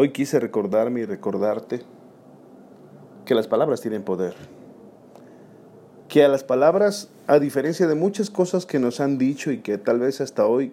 [0.00, 1.80] Hoy quise recordarme y recordarte
[3.24, 4.32] que las palabras tienen poder.
[6.06, 9.76] Que a las palabras, a diferencia de muchas cosas que nos han dicho y que
[9.76, 10.72] tal vez hasta hoy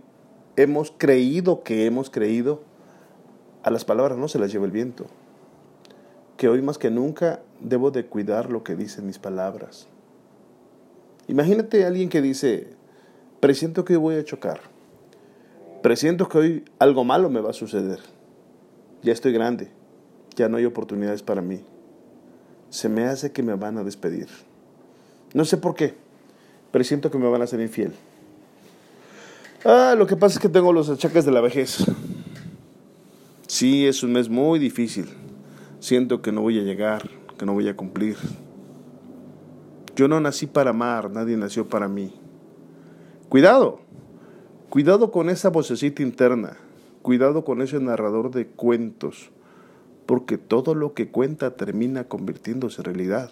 [0.57, 2.61] hemos creído que hemos creído,
[3.63, 5.07] a las palabras no se las lleva el viento.
[6.37, 9.87] Que hoy más que nunca debo de cuidar lo que dicen mis palabras.
[11.27, 12.67] Imagínate a alguien que dice,
[13.39, 14.59] presiento que hoy voy a chocar.
[15.81, 18.13] Presiento que hoy algo malo me va a suceder
[19.05, 19.69] ya estoy grande,
[20.35, 21.61] ya no hay oportunidades para mí.
[22.71, 24.27] Se me hace que me van a despedir.
[25.35, 25.93] No sé por qué,
[26.71, 27.93] pero siento que me van a ser infiel.
[29.63, 31.85] Ah, lo que pasa es que tengo los achaques de la vejez.
[33.47, 35.07] Sí, es un mes muy difícil.
[35.79, 38.17] Siento que no voy a llegar, que no voy a cumplir.
[39.95, 42.11] Yo no nací para amar, nadie nació para mí.
[43.29, 43.81] Cuidado,
[44.69, 46.57] cuidado con esa vocecita interna
[47.05, 49.29] Cuidado con ese narrador de cuentos,
[50.07, 53.29] porque todo lo que cuenta termina convirtiéndose en realidad.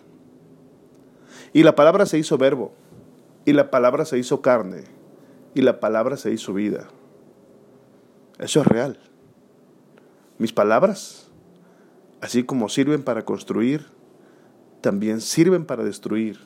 [1.54, 2.72] Y la palabra se hizo verbo,
[3.46, 4.84] y la palabra se hizo carne,
[5.56, 6.88] y la palabra se hizo vida.
[8.38, 9.00] Eso es real.
[10.38, 11.32] Mis palabras,
[12.22, 13.88] así como sirven para construir,
[14.82, 16.42] también sirven para destruir.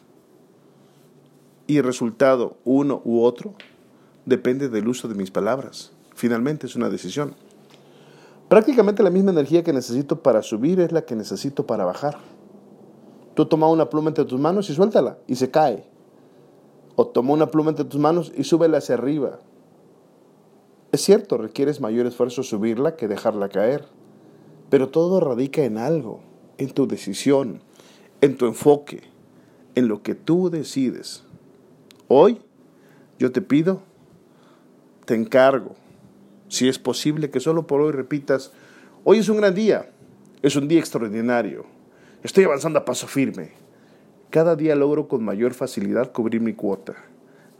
[1.67, 3.53] Y el resultado, uno u otro,
[4.25, 5.91] depende del uso de mis palabras.
[6.17, 7.35] Finalmente es una decisión.
[8.50, 12.17] Prácticamente la misma energía que necesito para subir es la que necesito para bajar.
[13.35, 15.85] Tú toma una pluma entre tus manos y suéltala y se cae.
[16.95, 19.41] O toma una pluma entre tus manos y súbela hacia arriba.
[20.91, 23.85] Es cierto, requieres mayor esfuerzo subirla que dejarla caer.
[24.72, 26.22] Pero todo radica en algo,
[26.57, 27.61] en tu decisión,
[28.22, 29.03] en tu enfoque,
[29.75, 31.22] en lo que tú decides.
[32.07, 32.41] Hoy
[33.19, 33.81] yo te pido,
[35.06, 35.75] te encargo,
[36.47, 38.51] si es posible que solo por hoy repitas,
[39.03, 39.89] hoy es un gran día,
[40.41, 41.65] es un día extraordinario,
[42.23, 43.51] estoy avanzando a paso firme.
[44.29, 46.95] Cada día logro con mayor facilidad cubrir mi cuota.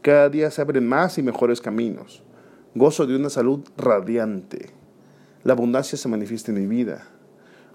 [0.02, 2.24] Cada día se abren más y mejores caminos.
[2.76, 4.72] Gozo de una salud radiante.
[5.44, 7.08] La abundancia se manifiesta en mi vida.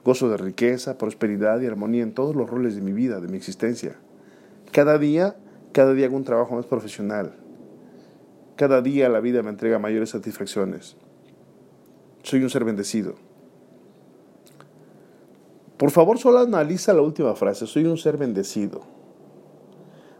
[0.04, 3.36] Gozo de riqueza, prosperidad y armonía en todos los roles de mi vida, de mi
[3.36, 3.96] existencia.
[4.72, 5.36] Cada día,
[5.72, 7.34] cada día hago un trabajo más profesional.
[8.62, 10.94] Cada día la vida me entrega mayores satisfacciones.
[12.22, 13.16] Soy un ser bendecido.
[15.76, 17.66] Por favor, solo analiza la última frase.
[17.66, 18.82] Soy un ser bendecido.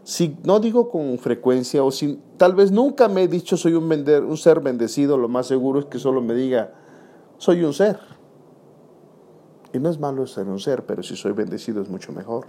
[0.03, 3.85] Si no digo con frecuencia o si tal vez nunca me he dicho soy un,
[3.85, 6.75] un ser bendecido, lo más seguro es que solo me diga
[7.39, 8.01] soy un ser.
[9.73, 12.49] Y no es malo ser un ser, pero si soy bendecido es mucho mejor.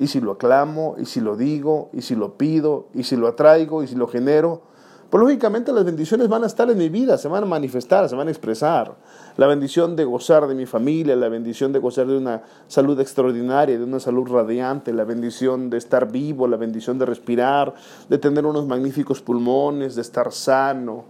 [0.00, 3.28] Y si lo aclamo, y si lo digo, y si lo pido, y si lo
[3.28, 4.62] atraigo, y si lo genero,
[5.10, 8.16] pues lógicamente las bendiciones van a estar en mi vida, se van a manifestar, se
[8.16, 8.96] van a expresar.
[9.36, 13.76] La bendición de gozar de mi familia, la bendición de gozar de una salud extraordinaria,
[13.76, 17.74] de una salud radiante, la bendición de estar vivo, la bendición de respirar,
[18.08, 21.04] de tener unos magníficos pulmones, de estar sano,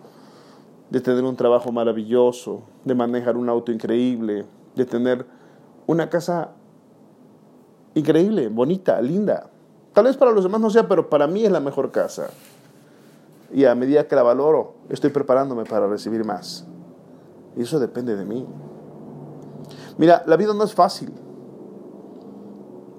[0.91, 5.27] de tener un trabajo maravilloso, de manejar un auto increíble, de tener
[5.87, 6.55] una casa
[7.95, 9.51] increíble, bonita, linda.
[9.93, 12.31] Tal vez para los demás no sea, pero para mí es la mejor casa
[13.53, 16.67] y a medida que la valoro, estoy preparándome para recibir más.
[17.57, 18.47] Y eso depende de mí.
[19.99, 21.13] Mira, la vida no es fácil,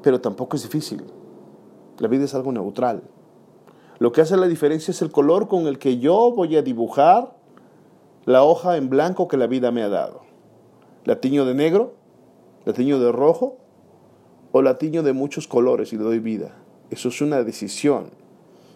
[0.03, 1.03] pero tampoco es difícil.
[1.99, 3.03] La vida es algo neutral.
[3.99, 7.35] Lo que hace la diferencia es el color con el que yo voy a dibujar
[8.25, 10.21] la hoja en blanco que la vida me ha dado.
[11.05, 11.93] ¿La tiño de negro?
[12.65, 13.57] ¿La tiño de rojo?
[14.51, 16.55] ¿O la tiño de muchos colores y le doy vida?
[16.89, 18.09] Eso es una decisión.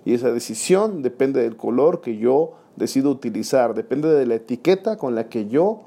[0.05, 5.15] Y esa decisión depende del color que yo decido utilizar, depende de la etiqueta con
[5.15, 5.81] la que yo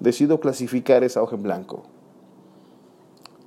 [0.00, 1.84] decido clasificar esa hoja en blanco.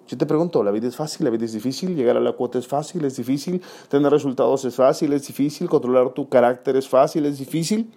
[0.07, 1.25] Yo te pregunto, ¿la vida es fácil?
[1.25, 1.95] ¿La vida es difícil?
[1.95, 3.03] ¿Llegar a la cuota es fácil?
[3.03, 3.61] ¿Es difícil?
[3.89, 5.11] ¿Tener resultados es fácil?
[5.11, 5.67] ¿Es difícil?
[5.67, 7.25] ¿Controlar tu carácter es fácil?
[7.25, 7.91] ¿Es difícil?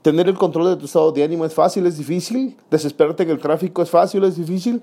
[0.00, 1.84] ¿Tener el control de tu estado de ánimo es fácil?
[1.86, 2.56] ¿Es difícil?
[2.70, 4.24] ¿Desesperarte en el tráfico es fácil?
[4.24, 4.80] ¿Es difícil?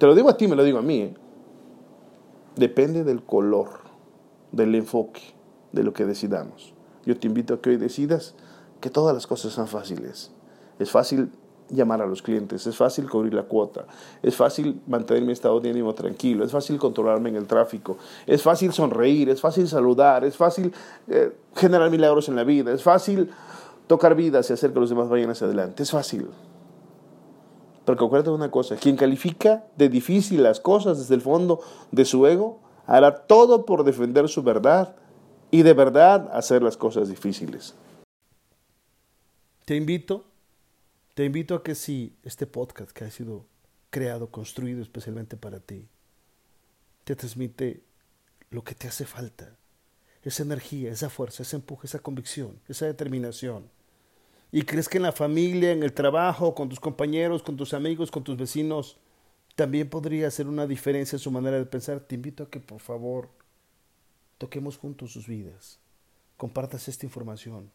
[0.00, 1.02] Te lo digo a ti, me lo digo a mí.
[1.02, 1.14] ¿eh?
[2.56, 3.68] Depende del color,
[4.50, 5.20] del enfoque,
[5.72, 6.72] de lo que decidamos.
[7.04, 8.34] Yo te invito a que hoy decidas
[8.80, 10.32] que todas las cosas son fáciles.
[10.78, 11.30] Es fácil
[11.68, 13.84] llamar a los clientes, es fácil cubrir la cuota,
[14.22, 18.42] es fácil mantener mi estado de ánimo tranquilo, es fácil controlarme en el tráfico, es
[18.42, 20.72] fácil sonreír, es fácil saludar, es fácil
[21.08, 23.30] eh, generar milagros en la vida, es fácil
[23.86, 26.26] tocar vidas y hacer que los demás vayan hacia adelante, es fácil.
[27.90, 31.60] Porque acuérdate una cosa, quien califica de difícil las cosas desde el fondo
[31.90, 34.94] de su ego, hará todo por defender su verdad
[35.50, 37.74] y de verdad hacer las cosas difíciles.
[39.64, 40.24] Te invito
[41.14, 43.44] te invito a que si este podcast que ha sido
[43.90, 45.88] creado, construido especialmente para ti,
[47.02, 47.82] te transmite
[48.50, 49.56] lo que te hace falta,
[50.22, 53.68] esa energía, esa fuerza, ese empuje, esa convicción, esa determinación,
[54.52, 58.10] y crees que en la familia, en el trabajo, con tus compañeros, con tus amigos,
[58.10, 58.96] con tus vecinos,
[59.54, 62.80] también podría hacer una diferencia en su manera de pensar, te invito a que por
[62.80, 63.28] favor
[64.38, 65.78] toquemos juntos sus vidas,
[66.36, 67.70] compartas esta información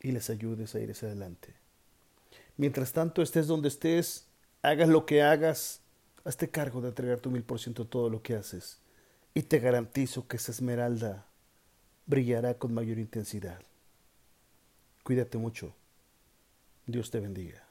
[0.00, 1.54] y les ayudes a ir hacia adelante.
[2.56, 4.28] Mientras tanto, estés donde estés,
[4.62, 5.82] hagas lo que hagas,
[6.24, 8.78] hazte cargo de entregar tu mil por ciento todo lo que haces.
[9.34, 11.26] Y te garantizo que esa esmeralda
[12.06, 13.60] brillará con mayor intensidad.
[15.06, 15.76] Cuídate mucho.
[16.84, 17.65] Dios te bendiga.